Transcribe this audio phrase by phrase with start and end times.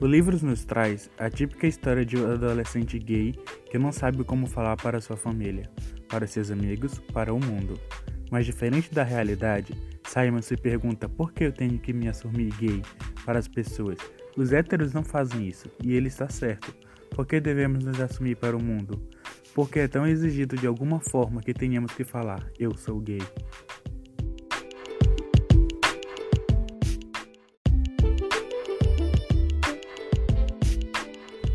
[0.00, 3.32] O livro nos traz a típica história de um adolescente gay
[3.70, 5.70] que não sabe como falar para sua família,
[6.08, 7.78] para seus amigos, para o mundo.
[8.28, 9.72] Mas diferente da realidade,
[10.04, 12.82] Simon se pergunta por que eu tenho que me assumir gay
[13.24, 13.98] para as pessoas.
[14.36, 16.74] Os héteros não fazem isso, e ele está certo.
[17.10, 19.00] Por que devemos nos assumir para o mundo?
[19.54, 23.22] Porque é tão exigido de alguma forma que tenhamos que falar: eu sou gay.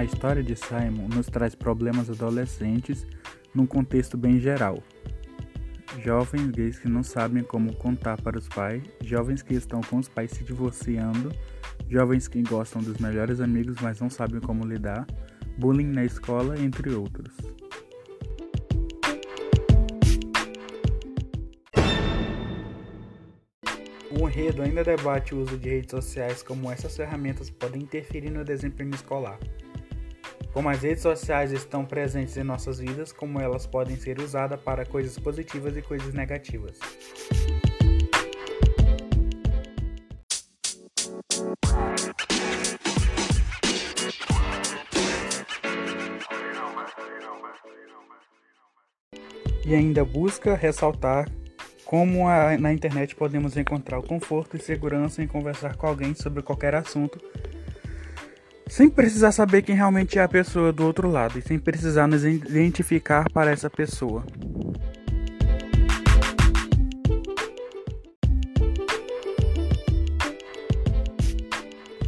[0.00, 3.06] A história de Simon nos traz problemas adolescentes
[3.54, 4.82] num contexto bem geral.
[6.02, 10.08] Jovens gays que não sabem como contar para os pais, jovens que estão com os
[10.08, 11.30] pais se divorciando,
[11.86, 15.06] jovens que gostam dos melhores amigos mas não sabem como lidar,
[15.58, 17.36] bullying na escola, entre outros.
[24.18, 28.42] O enredo ainda debate o uso de redes sociais como essas ferramentas podem interferir no
[28.42, 29.38] desempenho escolar.
[30.52, 34.84] Como as redes sociais estão presentes em nossas vidas, como elas podem ser usadas para
[34.84, 36.78] coisas positivas e coisas negativas.
[49.64, 51.30] E ainda busca ressaltar
[51.84, 56.42] como a, na internet podemos encontrar o conforto e segurança em conversar com alguém sobre
[56.42, 57.20] qualquer assunto
[58.70, 62.24] sem precisar saber quem realmente é a pessoa do outro lado e sem precisar nos
[62.24, 64.24] identificar para essa pessoa.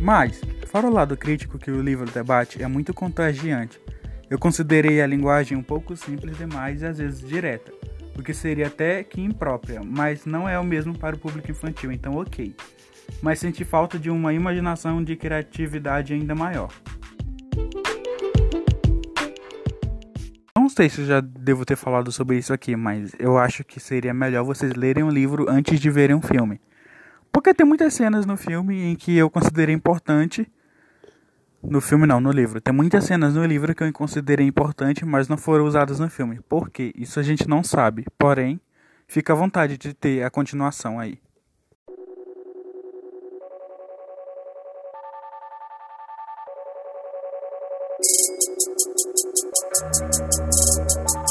[0.00, 3.80] Mas, fora o lado crítico que o livro debate, é muito contagiante.
[4.30, 7.72] Eu considerei a linguagem um pouco simples demais e às vezes direta,
[8.16, 11.90] o que seria até que imprópria, mas não é o mesmo para o público infantil,
[11.90, 12.54] então ok
[13.22, 16.70] mas senti falta de uma imaginação de criatividade ainda maior.
[20.56, 23.80] Não sei se eu já devo ter falado sobre isso aqui, mas eu acho que
[23.80, 26.60] seria melhor vocês lerem o livro antes de verem um filme.
[27.32, 30.46] Porque tem muitas cenas no filme em que eu considerei importante.
[31.62, 32.60] No filme não, no livro.
[32.60, 36.40] Tem muitas cenas no livro que eu considerei importante, mas não foram usadas no filme.
[36.48, 36.92] Por quê?
[36.94, 38.04] Isso a gente não sabe.
[38.18, 38.60] Porém,
[39.08, 41.18] fica à vontade de ter a continuação aí.
[48.04, 48.16] Thank
[51.16, 51.21] you.